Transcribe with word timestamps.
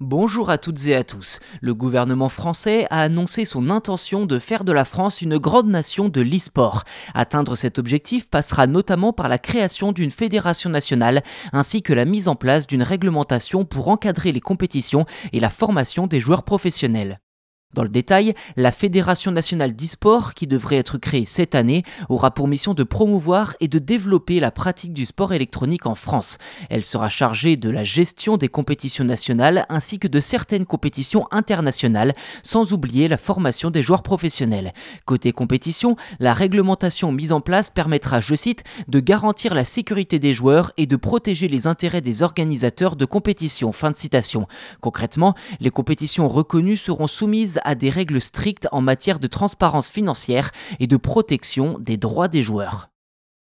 Bonjour 0.00 0.50
à 0.50 0.58
toutes 0.58 0.88
et 0.88 0.94
à 0.94 1.04
tous. 1.04 1.40
Le 1.62 1.72
gouvernement 1.72 2.28
français 2.28 2.86
a 2.90 3.00
annoncé 3.00 3.46
son 3.46 3.70
intention 3.70 4.26
de 4.26 4.38
faire 4.38 4.62
de 4.62 4.72
la 4.72 4.84
France 4.84 5.22
une 5.22 5.38
grande 5.38 5.68
nation 5.68 6.10
de 6.10 6.20
l'e-sport. 6.20 6.84
Atteindre 7.14 7.56
cet 7.56 7.78
objectif 7.78 8.28
passera 8.28 8.66
notamment 8.66 9.14
par 9.14 9.28
la 9.28 9.38
création 9.38 9.92
d'une 9.92 10.10
fédération 10.10 10.68
nationale 10.68 11.22
ainsi 11.54 11.80
que 11.80 11.94
la 11.94 12.04
mise 12.04 12.28
en 12.28 12.34
place 12.34 12.66
d'une 12.66 12.82
réglementation 12.82 13.64
pour 13.64 13.88
encadrer 13.88 14.32
les 14.32 14.40
compétitions 14.40 15.06
et 15.32 15.40
la 15.40 15.48
formation 15.48 16.06
des 16.06 16.20
joueurs 16.20 16.42
professionnels. 16.42 17.18
Dans 17.76 17.82
le 17.82 17.90
détail, 17.90 18.34
la 18.56 18.72
Fédération 18.72 19.30
nationale 19.30 19.76
d'e-sport, 19.76 20.32
qui 20.32 20.46
devrait 20.46 20.76
être 20.76 20.96
créée 20.96 21.26
cette 21.26 21.54
année, 21.54 21.82
aura 22.08 22.30
pour 22.30 22.48
mission 22.48 22.72
de 22.72 22.82
promouvoir 22.84 23.54
et 23.60 23.68
de 23.68 23.78
développer 23.78 24.40
la 24.40 24.50
pratique 24.50 24.94
du 24.94 25.04
sport 25.04 25.34
électronique 25.34 25.84
en 25.84 25.94
France. 25.94 26.38
Elle 26.70 26.86
sera 26.86 27.10
chargée 27.10 27.56
de 27.56 27.68
la 27.68 27.84
gestion 27.84 28.38
des 28.38 28.48
compétitions 28.48 29.04
nationales 29.04 29.66
ainsi 29.68 29.98
que 29.98 30.08
de 30.08 30.20
certaines 30.20 30.64
compétitions 30.64 31.28
internationales, 31.32 32.14
sans 32.42 32.72
oublier 32.72 33.08
la 33.08 33.18
formation 33.18 33.70
des 33.70 33.82
joueurs 33.82 34.02
professionnels. 34.02 34.72
Côté 35.04 35.32
compétition, 35.32 35.96
la 36.18 36.32
réglementation 36.32 37.12
mise 37.12 37.32
en 37.32 37.42
place 37.42 37.68
permettra, 37.68 38.20
je 38.20 38.36
cite, 38.36 38.64
de 38.88 39.00
garantir 39.00 39.54
la 39.54 39.66
sécurité 39.66 40.18
des 40.18 40.32
joueurs 40.32 40.72
et 40.78 40.86
de 40.86 40.96
protéger 40.96 41.46
les 41.46 41.66
intérêts 41.66 42.00
des 42.00 42.22
organisateurs 42.22 42.96
de 42.96 43.04
compétitions. 43.04 43.72
Fin 43.72 43.90
de 43.90 43.96
citation. 43.96 44.48
Concrètement, 44.80 45.34
les 45.60 45.68
compétitions 45.68 46.26
reconnues 46.26 46.78
seront 46.78 47.06
soumises 47.06 47.60
à 47.66 47.74
des 47.74 47.90
règles 47.90 48.20
strictes 48.20 48.68
en 48.72 48.80
matière 48.80 49.18
de 49.18 49.26
transparence 49.26 49.90
financière 49.90 50.52
et 50.80 50.86
de 50.86 50.96
protection 50.96 51.78
des 51.80 51.96
droits 51.96 52.28
des 52.28 52.42
joueurs. 52.42 52.88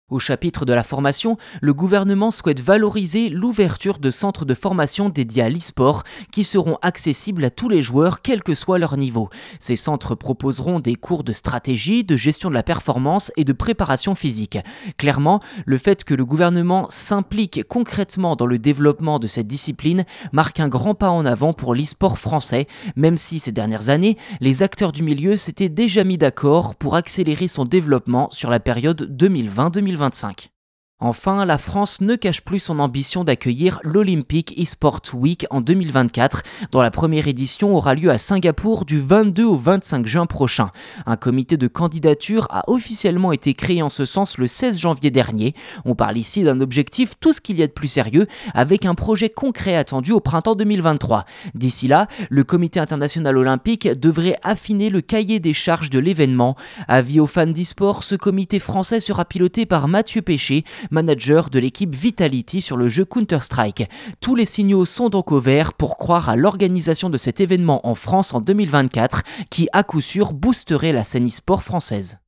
Au 0.09 0.17
chapitre 0.17 0.65
de 0.65 0.73
la 0.73 0.83
formation, 0.83 1.37
le 1.61 1.71
gouvernement 1.71 2.31
souhaite 2.31 2.61
valoriser 2.61 3.29
l'ouverture 3.29 3.99
de 3.99 4.09
centres 4.09 4.43
de 4.43 4.55
formation 4.55 5.09
dédiés 5.09 5.43
à 5.43 5.49
l'e-sport 5.49 6.03
qui 6.31 6.43
seront 6.43 6.79
accessibles 6.81 7.45
à 7.45 7.51
tous 7.51 7.69
les 7.69 7.83
joueurs 7.83 8.23
quel 8.23 8.41
que 8.41 8.55
soit 8.55 8.79
leur 8.79 8.97
niveau. 8.97 9.29
Ces 9.59 9.75
centres 9.75 10.15
proposeront 10.15 10.79
des 10.79 10.95
cours 10.95 11.23
de 11.23 11.31
stratégie, 11.31 12.03
de 12.03 12.17
gestion 12.17 12.49
de 12.49 12.55
la 12.55 12.63
performance 12.63 13.31
et 13.37 13.43
de 13.43 13.53
préparation 13.53 14.15
physique. 14.15 14.57
Clairement, 14.97 15.41
le 15.65 15.77
fait 15.77 16.03
que 16.03 16.15
le 16.15 16.25
gouvernement 16.25 16.87
s'implique 16.89 17.63
concrètement 17.67 18.35
dans 18.35 18.47
le 18.47 18.57
développement 18.57 19.19
de 19.19 19.27
cette 19.27 19.47
discipline 19.47 20.05
marque 20.33 20.59
un 20.59 20.69
grand 20.69 20.95
pas 20.95 21.11
en 21.11 21.23
avant 21.23 21.53
pour 21.53 21.75
l'e-sport 21.75 22.17
français, 22.17 22.65
même 22.95 23.17
si 23.17 23.37
ces 23.37 23.51
dernières 23.51 23.89
années, 23.89 24.17
les 24.41 24.63
acteurs 24.63 24.91
du 24.91 25.03
milieu 25.03 25.37
s'étaient 25.37 25.69
déjà 25.69 26.03
mis 26.03 26.17
d'accord 26.17 26.73
pour 26.73 26.95
accélérer 26.95 27.47
son 27.47 27.63
développement 27.63 28.29
sur 28.31 28.49
la 28.49 28.59
période 28.59 29.07
2020-2021. 29.15 29.98
2025. 29.99 30.58
Enfin, 31.01 31.45
la 31.45 31.57
France 31.57 32.01
ne 32.01 32.17
cache 32.17 32.41
plus 32.41 32.59
son 32.59 32.77
ambition 32.77 33.23
d'accueillir 33.23 33.79
l'Olympic 33.83 34.59
eSport 34.59 34.99
Week 35.13 35.45
en 35.49 35.61
2024, 35.61 36.43
dont 36.73 36.81
la 36.81 36.91
première 36.91 37.29
édition 37.29 37.73
aura 37.73 37.95
lieu 37.95 38.11
à 38.11 38.17
Singapour 38.17 38.83
du 38.83 38.99
22 38.99 39.45
au 39.45 39.55
25 39.55 40.05
juin 40.05 40.25
prochain. 40.25 40.71
Un 41.05 41.15
comité 41.15 41.55
de 41.55 41.69
candidature 41.69 42.47
a 42.49 42.69
officiellement 42.69 43.31
été 43.31 43.53
créé 43.53 43.81
en 43.81 43.87
ce 43.87 44.03
sens 44.03 44.37
le 44.37 44.47
16 44.47 44.77
janvier 44.77 45.09
dernier. 45.09 45.55
On 45.85 45.95
parle 45.95 46.17
ici 46.17 46.43
d'un 46.43 46.59
objectif 46.59 47.13
tout 47.21 47.31
ce 47.31 47.39
qu'il 47.39 47.57
y 47.59 47.63
a 47.63 47.67
de 47.67 47.71
plus 47.71 47.87
sérieux, 47.87 48.27
avec 48.53 48.83
un 48.83 48.93
projet 48.93 49.29
concret 49.29 49.77
attendu 49.77 50.11
au 50.11 50.19
printemps 50.19 50.55
2023. 50.55 51.23
D'ici 51.55 51.87
là, 51.87 52.07
le 52.29 52.43
comité 52.43 52.81
international 52.81 53.37
olympique 53.37 53.87
devrait 53.87 54.37
affiner 54.43 54.89
le 54.89 54.99
cahier 54.99 55.39
des 55.39 55.53
charges 55.53 55.91
de 55.91 55.99
l'événement. 55.99 56.57
Avis 56.89 57.21
aux 57.21 57.27
fans 57.27 57.47
d'e-sport, 57.47 58.03
ce 58.03 58.15
comité 58.15 58.59
français 58.59 58.99
sera 58.99 59.23
piloté 59.23 59.65
par 59.65 59.87
Mathieu 59.87 60.21
Péché, 60.21 60.65
manager 60.89 61.49
de 61.49 61.59
l'équipe 61.59 61.95
Vitality 61.95 62.61
sur 62.61 62.77
le 62.77 62.87
jeu 62.87 63.05
Counter-Strike. 63.05 63.89
Tous 64.21 64.35
les 64.35 64.45
signaux 64.45 64.85
sont 64.85 65.09
donc 65.09 65.31
au 65.31 65.39
vert 65.39 65.73
pour 65.73 65.97
croire 65.97 66.29
à 66.29 66.35
l'organisation 66.35 67.09
de 67.09 67.17
cet 67.17 67.41
événement 67.41 67.87
en 67.87 67.95
France 67.95 68.33
en 68.33 68.41
2024 68.41 69.23
qui 69.49 69.67
à 69.73 69.83
coup 69.83 70.01
sûr 70.01 70.33
boosterait 70.33 70.91
la 70.91 71.03
scène 71.03 71.27
e-sport 71.27 71.63
française. 71.63 72.19